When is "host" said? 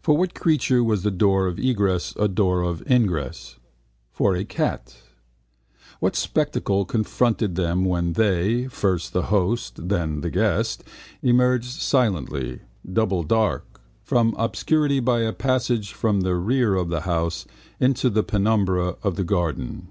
9.24-9.88